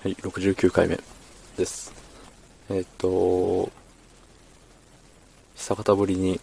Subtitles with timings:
[0.00, 0.96] はい、69回目
[1.56, 1.92] です。
[2.70, 3.68] えっ、と、
[5.56, 6.40] 久方ぶりに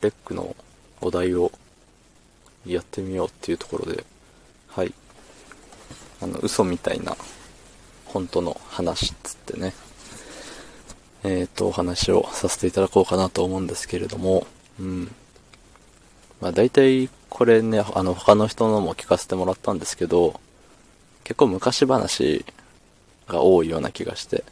[0.00, 0.56] レックの
[1.00, 1.52] お題を
[2.66, 4.04] やってみようっていうところで、
[4.70, 4.92] はい、
[6.20, 7.16] あの、嘘みたいな
[8.06, 9.72] 本当の話っつってね、
[11.22, 14.48] えっ、と、お話をさせていただこうかなと思うんですけれども、
[14.80, 15.14] うん。
[16.40, 20.40] まあ大体これね、あの、他の人のも聞かせてもらったんですけど、
[21.22, 22.44] 結構昔話
[23.30, 24.44] が多いような気がして。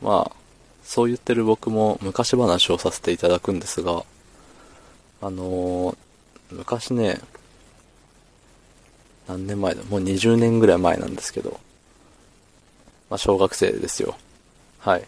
[0.00, 0.36] まあ、
[0.82, 4.04] そう言ってる僕も昔話をさせていただくんですが、
[5.20, 5.96] あのー
[6.50, 7.20] 昔ね、
[9.26, 9.82] 何年前だ？
[9.84, 11.60] もう20年ぐらい前なんですけど、
[13.10, 14.16] まあ小学生ですよ。
[14.78, 15.04] はい。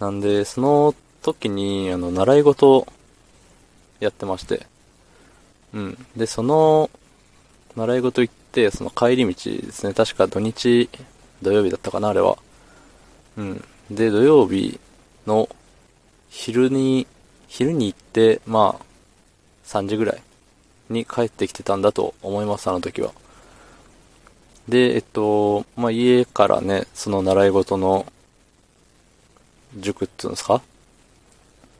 [0.00, 2.86] なんで、その時に、あの、習い事
[4.00, 4.66] やってまして、
[5.74, 6.06] うん。
[6.16, 6.88] で、その、
[7.76, 8.37] 習い事行って、
[8.72, 9.94] その帰り道ですね。
[9.94, 10.88] 確か土日、
[11.42, 12.36] 土曜日だったかな、あれは。
[13.36, 13.64] うん。
[13.90, 14.80] で、土曜日
[15.26, 15.48] の
[16.28, 17.06] 昼に、
[17.46, 18.84] 昼に行って、まあ、
[19.66, 20.22] 3時ぐらい
[20.90, 23.12] に帰ってきてたんだと思います、あの時は。
[24.66, 28.06] で、えっと、まあ、家からね、その習い事の
[29.76, 30.60] 塾っていうんですか？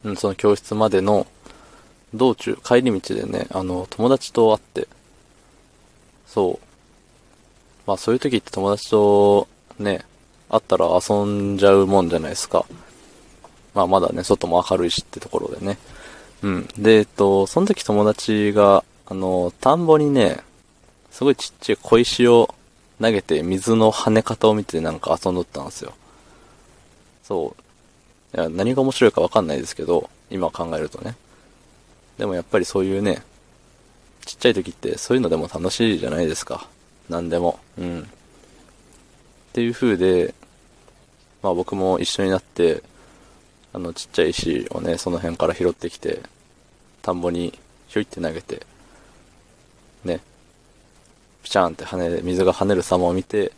[0.04, 1.26] うん、その教室までの
[2.14, 4.88] 道中、帰り道でね、あの、友達と会って、
[6.28, 6.66] そう。
[7.86, 9.48] まあそういう時って友達と
[9.78, 10.04] ね、
[10.50, 12.64] 会ったら遊んじゃうもんじゃないですか。
[13.74, 15.78] まあまだね、外も明るいしってところでね。
[16.42, 16.68] うん。
[16.78, 20.40] で、えっと、その時友達が、あの、田んぼにね、
[21.10, 22.54] すごいちっちゃい小石を
[23.00, 25.92] 投げて水の跳ね方を見てなんか遊んどったんですよ。
[27.24, 27.54] そ
[28.34, 28.36] う。
[28.36, 31.16] いや、何が面白いかわかんないですけど、今考えるとね。
[32.18, 33.22] でもやっぱりそういうね、
[34.28, 36.68] ちっちゃい時ってそういうのでも楽しいじゃないですか。
[37.08, 37.58] 何でも。
[37.78, 38.00] うん。
[38.00, 38.04] っ
[39.54, 40.34] ていう風で、
[41.42, 42.82] まあ僕も一緒になって、
[43.72, 46.20] あのちっちゃい石をね、その辺から拾ってきて、
[47.00, 48.66] 田んぼにひょいって投げて、
[50.04, 50.20] ね、
[51.42, 53.52] ピチャーンって跳ね、水が跳ねる様を見て、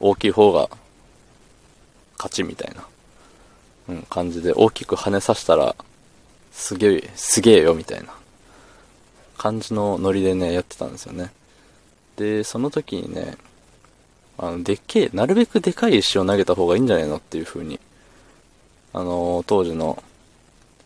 [0.00, 0.70] 大きい方が
[2.16, 2.86] 勝ちみたいな、
[3.90, 5.76] うん、感じで大きく跳ねさせたら、
[6.50, 8.17] すげえ、すげえよみたいな
[9.38, 11.32] 感じのノリでね、やってたんですよね。
[12.16, 13.36] で、その時にね、
[14.36, 17.80] あの、でっけえ、なるべくでかい石を投げた方がいいんじゃないのっていう風に、
[18.92, 20.02] あの、当時の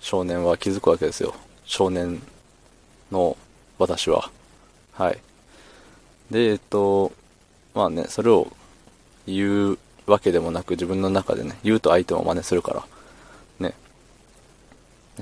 [0.01, 1.35] 少年は気づくわけですよ。
[1.65, 2.23] 少年
[3.11, 3.37] の
[3.79, 4.31] 私は。
[4.93, 5.19] はい。
[6.31, 7.13] で、えっと、
[7.75, 8.53] まあね、それを
[9.27, 12.85] 言うわけでもなく自分の中でね、言うと相手も真似するから、
[13.67, 13.75] ね、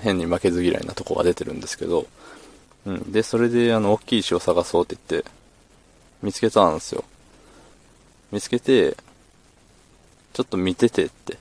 [0.00, 2.06] 変に負けず嫌いなとこが出てるんですけど、
[2.86, 3.12] うん。
[3.12, 5.30] で、それで、あの、大きい石を探そうって言って、
[6.22, 7.04] 見つけたんですよ。
[8.32, 8.96] 見つけて、
[10.32, 11.38] ちょっと見ててって。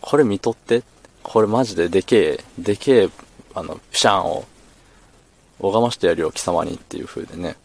[0.00, 0.82] これ見とって。
[1.22, 3.08] これマジででけえ、でけえ、
[3.54, 4.44] あの、ピシャンを、
[5.60, 7.56] 拝ましてやるよ、貴様にっていう風でね。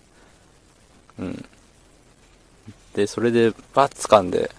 [1.17, 1.45] うん。
[2.93, 4.51] で、それで、バッ掴んで、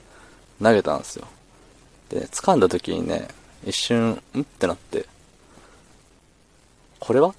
[0.60, 1.28] 投げたんですよ。
[2.08, 3.28] で、掴んだ時にね、
[3.64, 5.06] 一瞬、んってなって、
[6.98, 7.34] これは、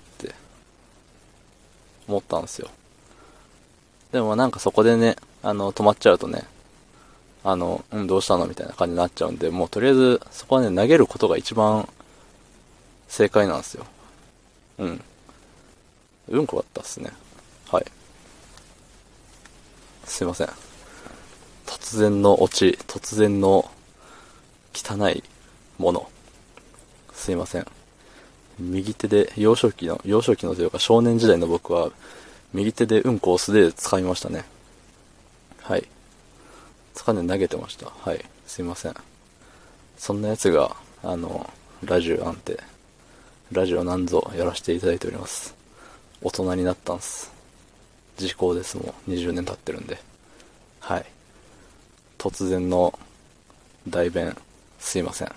[2.09, 2.70] 思ったんですよ。
[4.12, 6.44] でもなんかそこでね、あの、止まっちゃうとね、
[7.44, 11.88] あの、うん、どうしたのみたいな感じになっちゃうんで、もうとりあえず、そこはね、投げることが一番
[13.08, 13.86] 正解なんですよ。
[14.80, 15.02] うん。
[16.30, 17.12] うんこだったっすね。
[17.72, 17.86] はい。
[20.06, 20.50] すいません。
[21.66, 23.70] 突然のオチ、突然の
[24.74, 25.24] 汚い
[25.78, 26.09] もの。
[27.14, 27.68] すいません。
[28.59, 31.92] 右手で、幼少期の、幼少期のというか少年時代の僕は、
[32.53, 34.44] 右手でうんこを素手で掴みましたね。
[35.62, 35.88] はい。
[36.96, 37.88] 掴んで投げてました。
[37.90, 38.25] はい。
[38.46, 38.96] すいません。
[39.97, 41.50] そんなやつが、あの、
[41.86, 42.59] ラジオなんて、
[43.52, 45.56] ラジオなんぞやらせていただいております。
[46.22, 47.31] 大人になったんす。
[48.18, 49.12] 時効ですもん。
[49.12, 50.00] 20年経ってるんで。
[50.79, 51.05] はい。
[52.17, 52.97] 突然の
[53.88, 54.35] 代弁、
[54.79, 55.32] すいません。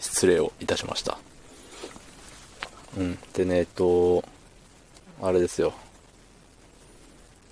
[0.00, 1.18] 失礼をいたしました。
[2.96, 3.18] うん。
[3.34, 4.24] でね、えっと、
[5.20, 5.74] あれですよ。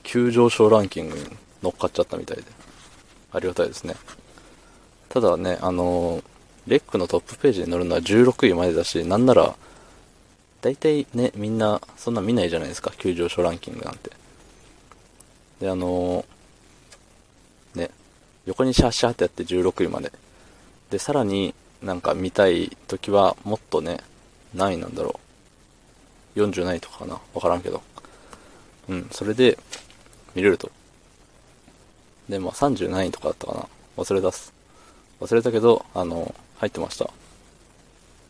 [0.02, 1.24] 急上昇ランキングに
[1.62, 2.44] 乗っかっちゃったみたいで。
[3.32, 3.96] ありがたいですね。
[5.08, 6.22] ただね、あの、
[6.66, 9.56] レックのトップページに載るのは16位までだし、なんなら、
[10.62, 14.10] 大体ね、みんな、そんな見ないじゃないですか、急上昇ランキングなんて。
[15.60, 16.24] で、あの
[17.74, 17.90] ね、
[18.46, 20.12] 横にシャーシャーってやって16位まで。
[20.90, 23.98] で、さらになんか見たい時は、もっとね、
[24.54, 25.25] 何位なんだろう。
[26.36, 27.82] 40何位とかかなわからんけど。
[28.88, 29.58] うん、それで、
[30.34, 30.70] 見れると。
[32.28, 33.66] で、まあ30何位とかだったかな。
[33.96, 34.52] 忘れ出す。
[35.20, 37.10] 忘れたけど、あの、入ってました。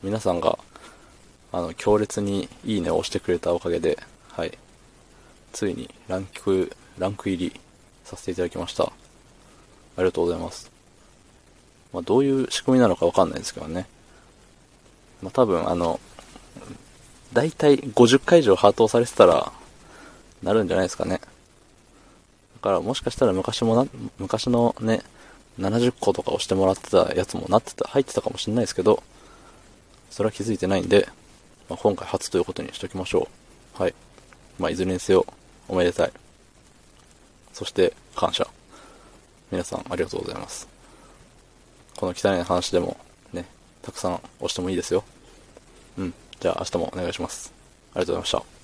[0.02, 0.58] 皆さんが、
[1.52, 3.98] あの、強烈にいいねを押してくれたおかげで、
[4.30, 4.56] はい。
[5.52, 7.60] ついにランク、ランク入り
[8.04, 8.84] させていただきました。
[8.84, 8.92] あ
[9.98, 10.70] りがとうございます。
[11.92, 13.86] まあ、どういう仕組みなのかわかんないですけどね。
[15.22, 15.98] まあ、多分、あの、
[17.36, 19.52] だいたい50回以上ハートをされてたら、
[20.42, 21.20] なるんじゃないですかね。
[21.20, 23.86] だからもしかしたら昔もな、
[24.18, 25.02] 昔のね、
[25.60, 29.02] 70個とか押してもらってたやつもなってた、入ってたかもしれないですけど、
[30.10, 31.06] それは気づいてないんで、
[31.68, 33.28] まあ、今回初ということにしときましょ
[33.78, 33.82] う。
[33.82, 33.94] はい。
[34.58, 35.26] まあ、いずれにせよ、
[35.68, 36.12] おめでたい。
[37.52, 38.48] そして、感謝。
[39.50, 40.66] 皆さん、ありがとうございます。
[41.98, 42.96] この汚い話でも、
[43.34, 43.44] ね、
[43.82, 45.04] たくさん押してもいいですよ。
[45.98, 46.14] うん。
[46.40, 47.52] じゃあ、明日もお願いします。
[47.94, 48.55] ありがとうございました。